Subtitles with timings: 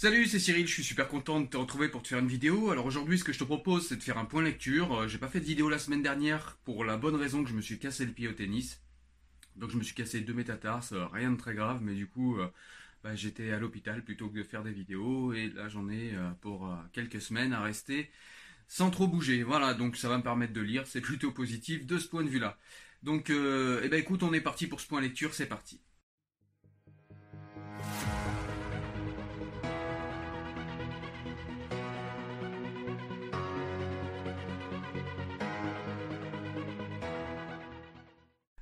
[0.00, 2.70] Salut, c'est Cyril, je suis super content de te retrouver pour te faire une vidéo.
[2.70, 4.94] Alors aujourd'hui, ce que je te propose, c'est de faire un point lecture.
[4.94, 7.54] Euh, J'ai pas fait de vidéo la semaine dernière pour la bonne raison que je
[7.56, 8.80] me suis cassé le pied au tennis.
[9.56, 12.38] Donc je me suis cassé deux métatarses, euh, rien de très grave, mais du coup,
[12.38, 12.46] euh,
[13.02, 15.32] bah, j'étais à l'hôpital plutôt que de faire des vidéos.
[15.32, 18.08] Et là, j'en ai pour quelques semaines à rester
[18.68, 19.42] sans trop bouger.
[19.42, 22.28] Voilà, donc ça va me permettre de lire, c'est plutôt positif de ce point de
[22.28, 22.56] vue-là.
[23.02, 25.80] Donc, eh ben écoute, on est parti pour ce point lecture, c'est parti.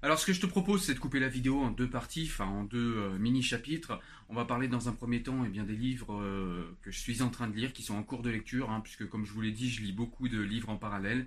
[0.06, 2.44] Alors ce que je te propose, c'est de couper la vidéo en deux parties, enfin
[2.44, 3.98] en deux euh, mini-chapitres.
[4.28, 7.22] On va parler dans un premier temps eh bien, des livres euh, que je suis
[7.22, 9.40] en train de lire, qui sont en cours de lecture, hein, puisque comme je vous
[9.40, 11.26] l'ai dit, je lis beaucoup de livres en parallèle.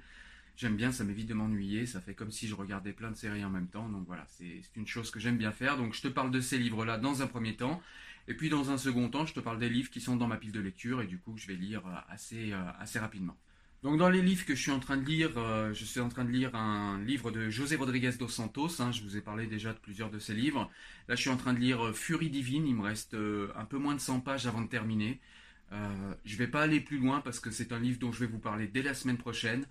[0.55, 3.43] J'aime bien, ça m'évite de m'ennuyer, ça fait comme si je regardais plein de séries
[3.43, 5.75] en même temps, donc voilà, c'est une chose que j'aime bien faire.
[5.75, 7.81] Donc je te parle de ces livres-là dans un premier temps,
[8.29, 10.37] et puis dans un second temps, je te parle des livres qui sont dans ma
[10.37, 13.35] pile de lecture, et du coup que je vais lire euh, assez, assez rapidement.
[13.81, 16.09] Donc dans les livres que je suis en train de lire, euh, je suis en
[16.09, 18.81] train de lire un livre de José Rodriguez dos Santos.
[18.81, 20.69] hein, je vous ai parlé déjà de plusieurs de ses livres.
[21.07, 22.67] Là, je suis en train de lire euh, Furie divine.
[22.67, 25.21] Il me reste euh, un peu moins de 100 pages avant de terminer.
[25.71, 28.25] Euh, je vais pas aller plus loin parce que c'est un livre dont je vais
[28.27, 29.65] vous parler dès la semaine prochaine.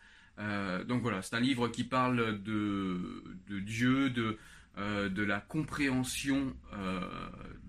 [0.86, 4.38] Donc voilà, c'est un livre qui parle de, Dieu, de,
[4.76, 6.54] la compréhension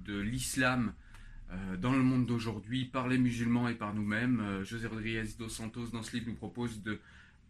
[0.05, 0.93] de l'islam
[1.77, 4.39] dans le monde d'aujourd'hui par les musulmans et par nous-mêmes.
[4.39, 6.99] Euh, José Rodriguez dos Santos, dans ce livre, nous propose de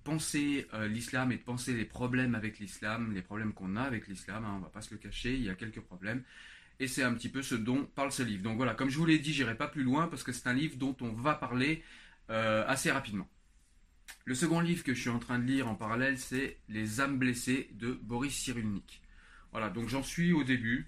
[0.03, 4.07] penser euh, l'islam et de penser les problèmes avec l'islam, les problèmes qu'on a avec
[4.07, 6.23] l'islam, hein, on va pas se le cacher, il y a quelques problèmes.
[6.79, 8.41] Et c'est un petit peu ce dont parle ce livre.
[8.41, 10.53] Donc voilà, comme je vous l'ai dit, j'irai pas plus loin parce que c'est un
[10.53, 11.83] livre dont on va parler
[12.29, 13.27] euh, assez rapidement.
[14.25, 17.17] Le second livre que je suis en train de lire en parallèle, c'est Les âmes
[17.17, 19.01] blessées de Boris Cyrulnik.
[19.51, 20.87] Voilà, donc j'en suis au début.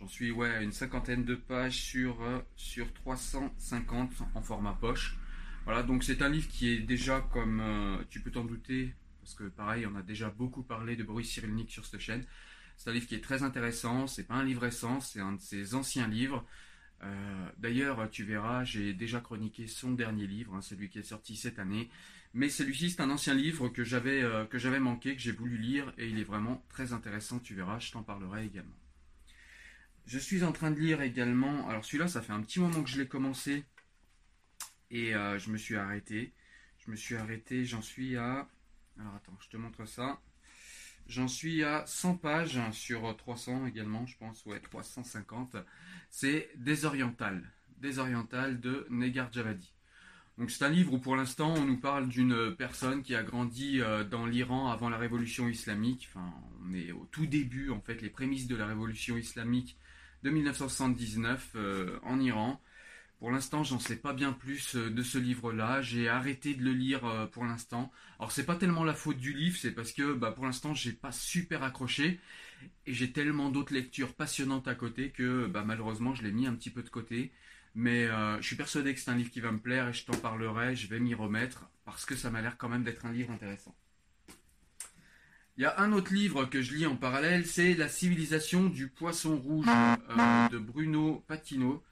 [0.00, 5.16] J'en suis ouais, une cinquantaine de pages sur, euh, sur 350 en format poche.
[5.64, 9.34] Voilà, donc c'est un livre qui est déjà, comme euh, tu peux t'en douter, parce
[9.34, 12.24] que pareil, on a déjà beaucoup parlé de Boris Cyrulnik sur cette chaîne.
[12.76, 15.40] C'est un livre qui est très intéressant, c'est pas un livre récent, c'est un de
[15.40, 16.46] ses anciens livres.
[17.02, 21.34] Euh, D'ailleurs, tu verras, j'ai déjà chroniqué son dernier livre, hein, celui qui est sorti
[21.34, 21.90] cette année.
[22.34, 25.92] Mais celui-ci, c'est un ancien livre que j'avais que j'avais manqué, que j'ai voulu lire,
[25.98, 28.76] et il est vraiment très intéressant, tu verras, je t'en parlerai également.
[30.08, 32.88] Je suis en train de lire également, alors celui-là, ça fait un petit moment que
[32.88, 33.66] je l'ai commencé,
[34.90, 36.32] et euh, je me suis arrêté.
[36.78, 38.48] Je me suis arrêté, j'en suis à...
[38.98, 40.18] Alors attends, je te montre ça.
[41.08, 45.58] J'en suis à 100 pages sur 300 également, je pense, ouais, 350.
[46.08, 47.42] C'est Désoriental.
[47.76, 49.74] Désoriental de Negar Javadi.
[50.38, 53.82] Donc c'est un livre où pour l'instant on nous parle d'une personne qui a grandi
[53.82, 56.08] euh, dans l'Iran avant la révolution islamique.
[56.10, 56.32] Enfin,
[56.64, 59.76] on est au tout début en fait, les prémices de la révolution islamique
[60.22, 62.60] de 1979 euh, en Iran.
[63.18, 65.82] Pour l'instant, j'en sais pas bien plus euh, de ce livre-là.
[65.82, 67.90] J'ai arrêté de le lire euh, pour l'instant.
[68.18, 70.92] Alors c'est pas tellement la faute du livre, c'est parce que bah, pour l'instant j'ai
[70.92, 72.20] pas super accroché
[72.86, 76.54] et j'ai tellement d'autres lectures passionnantes à côté que bah, malheureusement je l'ai mis un
[76.54, 77.32] petit peu de côté.
[77.74, 80.16] Mais je suis persuadé que c'est un livre qui va me plaire et je t'en
[80.16, 80.74] parlerai.
[80.74, 83.76] Je vais m'y remettre parce que ça m'a l'air quand même d'être un livre intéressant.
[85.58, 88.86] Il y a un autre livre que je lis en parallèle, c'est La civilisation du
[88.86, 91.82] poisson rouge euh, de Bruno Patino.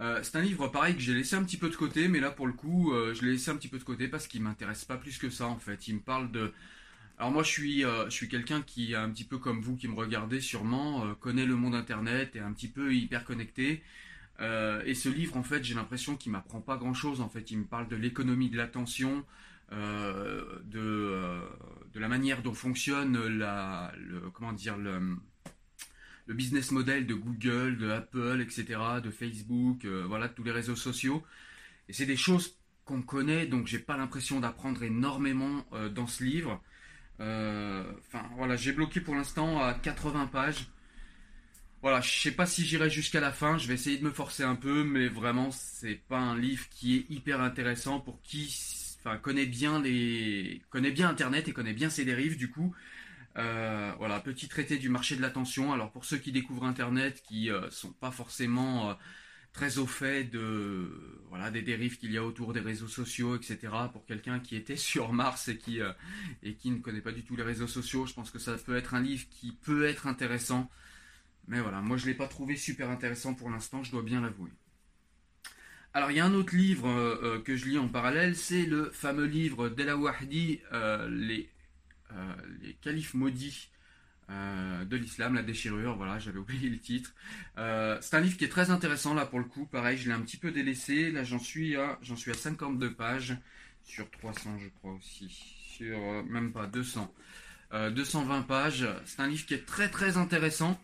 [0.00, 2.30] Euh, c'est un livre pareil que j'ai laissé un petit peu de côté, mais là
[2.30, 4.84] pour le coup, euh, je l'ai laissé un petit peu de côté parce qu'il m'intéresse
[4.84, 5.88] pas plus que ça en fait.
[5.88, 6.52] Il me parle de.
[7.18, 9.96] Alors moi je suis, je suis quelqu'un qui, un petit peu comme vous qui me
[9.96, 13.82] regardez sûrement, connaît le monde internet et un petit peu hyper connecté.
[14.40, 17.50] et ce livre en fait, j'ai l'impression qu'il m'apprend pas grand chose en fait.
[17.50, 19.24] Il me parle de l'économie de l'attention,
[19.70, 21.40] de,
[21.94, 25.16] de la manière dont fonctionne la, le, comment dire le
[26.30, 30.76] le business model de Google, de Apple, etc., de Facebook, euh, voilà, tous les réseaux
[30.76, 31.24] sociaux.
[31.88, 36.22] Et c'est des choses qu'on connaît, donc j'ai pas l'impression d'apprendre énormément euh, dans ce
[36.22, 36.62] livre.
[37.18, 40.68] Euh, enfin, voilà, j'ai bloqué pour l'instant à 80 pages.
[41.82, 44.44] Voilà, je sais pas si j'irai jusqu'à la fin, je vais essayer de me forcer
[44.44, 48.48] un peu, mais vraiment, c'est pas un livre qui est hyper intéressant pour qui
[49.00, 52.74] enfin, connaît bien les connaît bien internet et connaît bien ses dérives du coup
[53.36, 55.72] euh, voilà, petit traité du marché de l'attention.
[55.72, 58.94] Alors pour ceux qui découvrent Internet, qui euh, sont pas forcément euh,
[59.52, 60.90] très au fait de
[61.28, 63.72] voilà des dérives qu'il y a autour des réseaux sociaux, etc.
[63.92, 65.80] Pour quelqu'un qui était sur Mars et qui
[66.42, 68.76] et qui ne connaît pas du tout les réseaux sociaux, je pense que ça peut
[68.76, 70.70] être un livre qui peut être intéressant.
[71.48, 74.50] Mais voilà, moi je l'ai pas trouvé super intéressant pour l'instant, je dois bien l'avouer.
[75.92, 79.26] Alors il y a un autre livre que je lis en parallèle, c'est le fameux
[79.26, 80.60] livre d'Ela Wahdi,
[81.08, 81.50] les
[82.16, 83.68] euh, les califes maudits
[84.30, 87.14] euh, de l'islam, la déchirure, voilà, j'avais oublié le titre.
[87.58, 90.14] Euh, c'est un livre qui est très intéressant là pour le coup, pareil, je l'ai
[90.14, 93.36] un petit peu délaissé, là j'en suis à j'en suis à 52 pages
[93.84, 97.12] sur 300 je crois aussi, sur même pas 200.
[97.72, 100.80] 220 pages, c'est un livre qui est très très intéressant.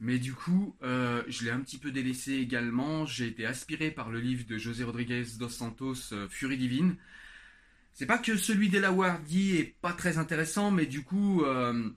[0.00, 3.06] Mais du coup, je l'ai un petit peu délaissé également.
[3.06, 6.96] J'ai été aspiré par le livre de José Rodriguez dos Santos, Furie divine.
[7.96, 11.88] C'est pas que celui d'Elawardi est pas très intéressant, mais du coup, euh,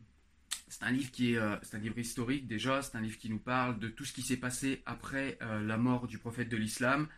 [0.69, 2.81] c'est un livre qui est, euh, c'est un livre historique déjà.
[2.81, 5.75] C'est un livre qui nous parle de tout ce qui s'est passé après euh, la
[5.75, 7.09] mort du prophète de l'islam.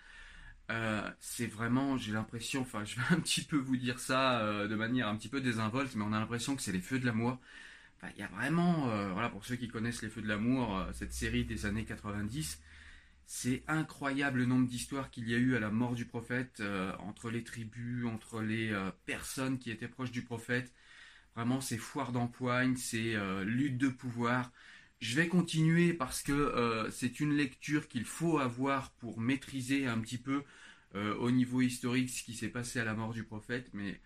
[1.19, 5.07] c'est vraiment, j'ai l'impression, enfin, je vais un petit peu vous dire ça de manière
[5.07, 7.39] un petit peu désinvolte, mais on a l'impression que c'est les feux de l'amour.
[8.15, 11.45] Il y a vraiment, voilà, pour ceux qui connaissent les feux de l'amour, cette série
[11.45, 12.59] des années 90
[13.33, 16.91] c'est incroyable le nombre d'histoires qu'il y a eu à la mort du prophète, euh,
[16.99, 20.73] entre les tribus, entre les euh, personnes qui étaient proches du prophète.
[21.35, 24.51] Vraiment, c'est foire d'empoigne, c'est euh, lutte de pouvoir.
[24.99, 30.19] Je vais continuer parce que c'est une lecture qu'il faut avoir pour maîtriser un petit
[30.19, 30.43] peu
[30.93, 33.69] au niveau historique ce qui s'est passé à la mort du prophète.
[33.73, 33.99] Mais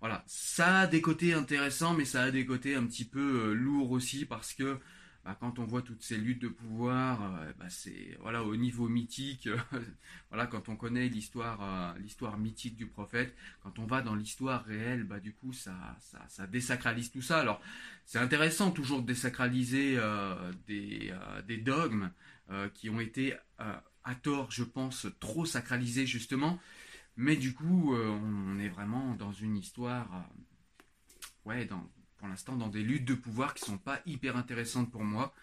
[0.00, 3.90] voilà, ça a des côtés intéressants, mais ça a des côtés un petit peu lourds
[3.90, 4.78] aussi parce que
[5.24, 8.88] bah, quand on voit toutes ces luttes de pouvoir, euh, bah, c'est voilà au niveau
[8.88, 9.50] mythique,
[10.30, 14.64] voilà quand on connaît l'histoire euh, l'histoire mythique du prophète, quand on va dans l'histoire
[14.64, 15.74] réelle, bah du coup ça,
[16.28, 17.40] ça, désacralise tout ça.
[17.40, 17.60] Alors
[18.06, 21.12] c'est intéressant toujours de désacraliser euh, des,
[21.46, 22.10] des dogmes
[22.74, 26.58] qui ont été à tort, je pense, trop sacralisés justement,
[27.20, 30.08] mais du coup on est vraiment dans une histoire,
[31.44, 31.84] ouais dans
[32.16, 35.34] pour l'instant dans des luttes de pouvoir qui sont pas hyper intéressantes pour moi.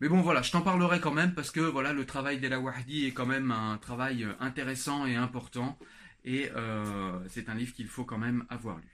[0.00, 2.58] Mais bon voilà, je t'en parlerai quand même parce que voilà, le travail de la
[2.58, 5.78] Wahdi est quand même un travail euh, intéressant et important
[6.24, 8.90] et euh, c'est un livre qu'il faut quand même avoir lu.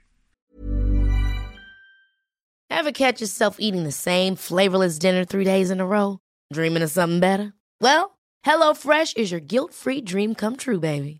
[2.69, 6.19] Ever catch yourself eating the same flavorless dinner three days in a row?
[6.53, 7.53] Dreaming of something better?
[7.81, 11.20] Well, HelloFresh is your guilt-free dream come true, baby.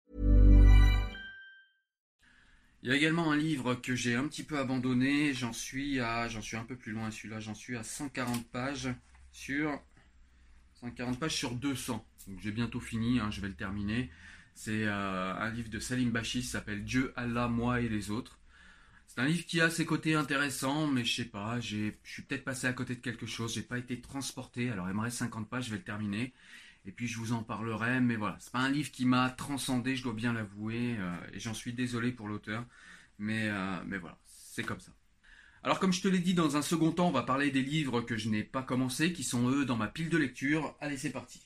[2.83, 6.27] Il y a également un livre que j'ai un petit peu abandonné, j'en suis à
[6.27, 8.89] j'en suis un peu plus loin celui-là, j'en suis à 140 pages
[9.31, 9.79] sur
[10.81, 12.03] 140 pages sur 200.
[12.27, 14.09] Donc j'ai bientôt fini, hein, je vais le terminer.
[14.55, 18.39] C'est euh, un livre de Salim Bachi, s'appelle Dieu, Allah, moi et les autres.
[19.07, 22.43] C'est un livre qui a ses côtés intéressants, mais je sais pas, je suis peut-être
[22.43, 24.71] passé à côté de quelque chose, j'ai pas été transporté.
[24.71, 26.33] Alors il me reste 50 pages, je vais le terminer.
[26.85, 29.95] Et puis je vous en parlerai, mais voilà, c'est pas un livre qui m'a transcendé,
[29.95, 32.65] je dois bien l'avouer, euh, et j'en suis désolé pour l'auteur,
[33.19, 34.91] mais, euh, mais voilà, c'est comme ça.
[35.63, 38.01] Alors comme je te l'ai dit, dans un second temps, on va parler des livres
[38.01, 40.75] que je n'ai pas commencé, qui sont eux dans ma pile de lecture.
[40.81, 41.39] Allez, c'est parti.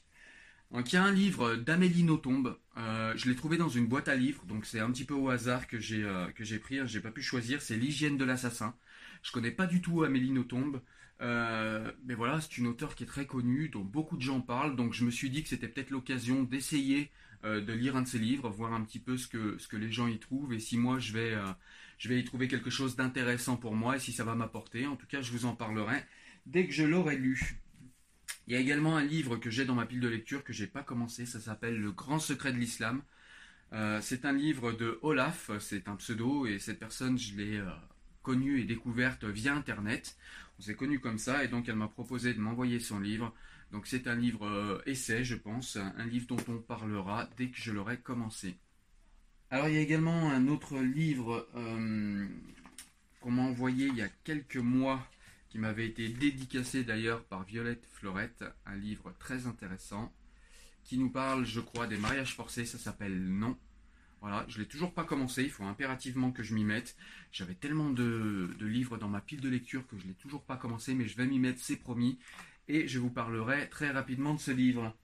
[0.71, 2.55] Donc il y a un livre d'Amélie Nothomb.
[2.77, 5.29] Euh, je l'ai trouvé dans une boîte à livres, donc c'est un petit peu au
[5.29, 6.79] hasard que j'ai pris.
[6.79, 6.85] Hein.
[6.85, 7.61] J'ai pas pu choisir.
[7.61, 8.73] C'est l'hygiène de l'assassin.
[9.21, 10.81] Je connais pas du tout Amélie Nothomb,
[11.22, 14.75] euh, mais voilà, c'est une auteure qui est très connue, dont beaucoup de gens parlent.
[14.75, 17.12] Donc je me suis dit que c'était peut-être l'occasion d'essayer
[17.43, 19.91] de lire un de ses livres, voir un petit peu ce que ce que les
[19.91, 21.38] gens y trouvent et si moi je vais
[22.00, 24.88] je vais y trouver quelque chose d'intéressant pour moi et si ça va m'apporter.
[24.88, 26.03] En tout cas, je vous en parlerai
[26.45, 27.60] dès que je l'aurai lu.
[28.48, 30.67] Il y a également un livre que j'ai dans ma pile de lecture que j'ai
[30.67, 33.01] pas commencé, ça s'appelle Le Grand Secret de l'Islam.
[33.74, 37.65] Euh, c'est un livre de Olaf, c'est un pseudo et cette personne je l'ai euh,
[38.22, 40.15] connue et découverte via internet.
[40.59, 43.33] On s'est connu comme ça et donc elle m'a proposé de m'envoyer son livre.
[43.71, 47.57] Donc c'est un livre euh, essai je pense, un livre dont on parlera dès que
[47.57, 48.57] je l'aurai commencé.
[49.51, 52.27] Alors il y a également un autre livre euh,
[53.21, 55.07] qu'on m'a envoyé il y a quelques mois,
[55.50, 60.12] qui m'avait été dédicacé d'ailleurs par Violette Florette, un livre très intéressant,
[60.83, 63.57] qui nous parle, je crois, des mariages forcés, ça s'appelle Non.
[64.27, 66.96] Voilà, je l'ai toujours pas commencé, il faut impérativement que je m'y mette.
[67.32, 70.96] J'avais tellement de, livres dans ma pile de lecture que je l'ai toujours pas commencé,
[70.96, 72.17] mais je vais m'y mettre, c'est promis.
[72.67, 74.98] Et je vous parlerai très rapidement de ce livre.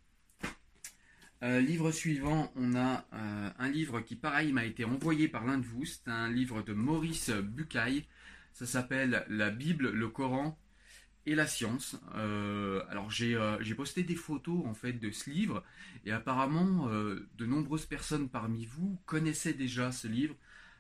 [1.44, 5.60] Euh, livre suivant, on a euh, un livre qui, pareil, m'a été envoyé par l'un
[5.60, 5.86] de vous.
[5.86, 8.08] C'est un livre de Maurice Bucaille.
[8.54, 10.58] Ça s'appelle La Bible, le Coran
[11.26, 12.00] et la science.
[12.16, 13.38] Euh, alors j'ai
[13.76, 15.64] posté des photos en fait de ce livre
[16.06, 20.36] et apparemment de nombreuses personnes parmi vous connaissaient déjà ce livre.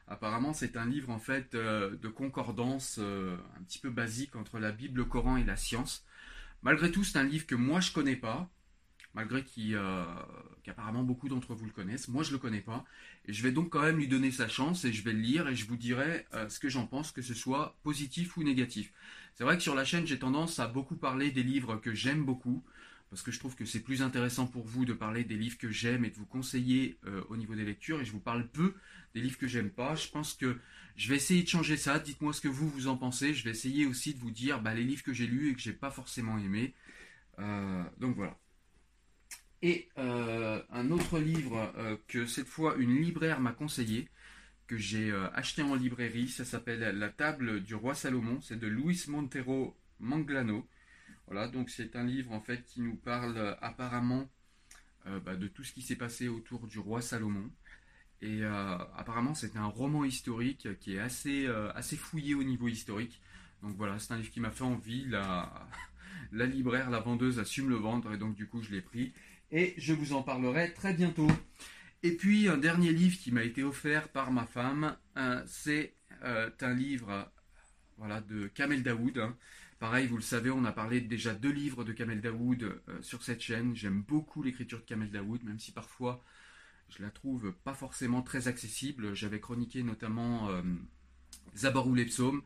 [0.08, 4.98] Apparemment c'est un livre en fait de concordance un petit peu basique entre la Bible,
[4.98, 6.06] le Coran et la science.
[6.64, 8.50] Malgré tout c'est un livre que moi je connais pas
[9.14, 10.06] malgré euh,
[10.64, 12.08] qu'apparemment beaucoup d'entre vous le connaissent.
[12.08, 12.86] Moi, je ne le connais pas.
[13.26, 15.48] Et je vais donc quand même lui donner sa chance et je vais le lire
[15.48, 18.92] et je vous dirai euh, ce que j'en pense, que ce soit positif ou négatif.
[19.36, 22.24] C'est vrai que sur la chaîne, j'ai tendance à beaucoup parler des livres que j'aime
[22.24, 22.64] beaucoup,
[23.10, 25.70] parce que je trouve que c'est plus intéressant pour vous de parler des livres que
[25.70, 28.76] j'aime et de vous conseiller euh, au niveau des lectures, et je vous parle peu
[29.14, 29.96] des livres que j'aime pas.
[29.96, 30.58] Je pense que
[30.96, 32.00] je vais essayer de changer ça.
[32.00, 33.34] Dites-moi ce que vous vous en pensez.
[33.34, 35.62] Je vais essayer aussi de vous dire bah, les livres que j'ai lus et que
[35.62, 36.74] j'ai pas forcément aimés.
[38.00, 38.38] donc voilà.
[39.64, 44.10] Et euh, un autre livre euh, que cette fois une libraire m'a conseillé,
[44.66, 48.68] que j'ai euh, acheté en librairie, ça s'appelle La table du roi Salomon, c'est de
[48.68, 50.68] Luis Montero Manglano.
[51.28, 54.28] Voilà, donc c'est un livre en fait qui nous parle apparemment
[55.06, 57.50] bah, de tout ce qui s'est passé autour du roi Salomon.
[58.22, 63.22] Et apparemment c'est un roman historique qui est assez, assez fouillé au niveau historique.
[63.64, 65.06] Donc voilà, c'est un livre qui m'a fait envie.
[65.08, 65.70] La,
[66.34, 69.14] la libraire, la vendeuse assume le vendre et donc du coup je l'ai pris
[69.52, 71.28] et je vous en parlerai très bientôt.
[72.04, 75.94] Et puis un dernier livre qui m'a été offert par ma femme, euh, c'est
[76.24, 77.32] euh, un livre
[77.98, 79.20] voilà, de Kamel Daoud.
[79.20, 79.38] Hein.
[79.80, 83.24] Pareil, vous le savez, on a parlé déjà deux livres de Kamel Daoud euh, sur
[83.24, 83.76] cette chaîne.
[83.76, 86.24] J'aime beaucoup l'écriture de Kamel Daoud, même si parfois
[86.90, 89.16] je la trouve pas forcément très accessible.
[89.16, 90.50] J'avais chroniqué notamment
[91.56, 92.42] Zabor ou les psaumes.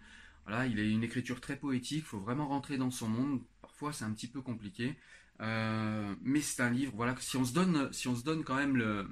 [0.47, 3.41] Il a une écriture très poétique, il faut vraiment rentrer dans son monde.
[3.61, 4.95] Parfois c'est un petit peu compliqué.
[5.41, 8.55] Euh, mais c'est un livre, voilà, si on se donne, si on se donne quand
[8.55, 9.07] même le,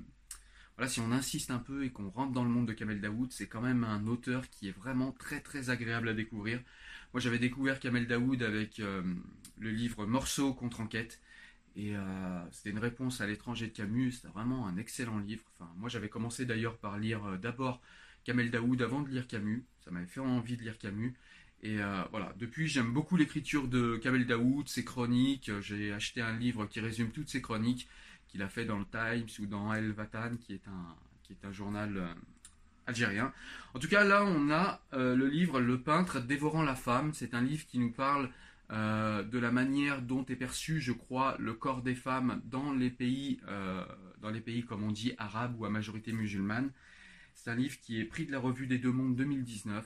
[0.78, 3.32] voilà, si on insiste un peu et qu'on rentre dans le monde de Kamel Daoud,
[3.32, 6.62] c'est quand même un auteur qui est vraiment très très agréable à découvrir.
[7.14, 9.04] Moi, j'avais découvert Kamel Daoud avec euh,
[9.60, 11.20] le livre Morceau contre enquête.
[11.76, 14.14] Et euh, c'était une réponse à l'étranger de Camus.
[14.14, 15.44] C'était vraiment un excellent livre.
[15.54, 17.82] Enfin, moi, j'avais commencé d'ailleurs par lire d'abord
[18.24, 19.66] Kamel Daoud avant de lire Camus.
[19.84, 21.14] Ça m'avait fait envie de lire Camus.
[21.64, 25.50] Et euh, voilà, depuis j'aime beaucoup l'écriture de Kamel Daoud, ses chroniques.
[25.62, 27.88] J'ai acheté un livre qui résume toutes ses chroniques
[28.28, 31.46] qu'il a fait dans le Times ou dans El Vatan, qui est un, qui est
[31.46, 32.14] un journal euh,
[32.86, 33.32] algérien.
[33.74, 37.14] En tout cas, là, on a euh, le livre Le peintre dévorant la femme.
[37.14, 38.30] C'est un livre qui nous parle
[38.70, 43.40] de la manière dont est perçu, je crois, le corps des femmes dans les pays,
[44.20, 46.72] dans les pays comme on dit arabes ou à majorité musulmane.
[47.36, 49.86] C'est un livre qui est pris de la revue des Deux Mondes 2019.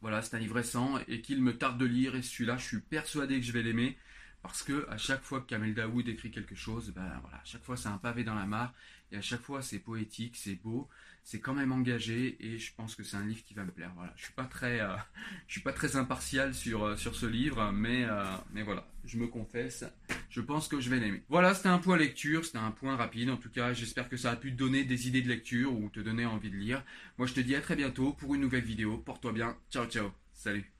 [0.00, 2.14] Voilà, c'est un livre récent et qu'il me tarde de lire.
[2.14, 3.96] Et celui-là, je suis persuadé que je vais l'aimer.
[4.42, 7.62] Parce que à chaque fois que Kamel Daoud écrit quelque chose, ben voilà, à chaque
[7.62, 8.72] fois c'est un pavé dans la mare,
[9.12, 10.88] et à chaque fois c'est poétique, c'est beau,
[11.30, 13.92] c'est quand même engagé, et je pense que c'est un livre qui va me plaire.
[13.94, 14.32] Voilà, je suis
[14.64, 14.96] euh,
[15.46, 19.84] suis pas très impartial sur euh, ce livre, mais euh, mais voilà, je me confesse,
[20.28, 21.22] je pense que je vais l'aimer.
[21.28, 23.30] Voilà, c'était un point lecture, c'était un point rapide.
[23.30, 25.88] En tout cas, j'espère que ça a pu te donner des idées de lecture ou
[25.88, 26.82] te donner envie de lire.
[27.16, 28.98] Moi, je te dis à très bientôt pour une nouvelle vidéo.
[28.98, 29.56] Porte-toi bien.
[29.70, 30.10] Ciao, ciao.
[30.32, 30.79] Salut.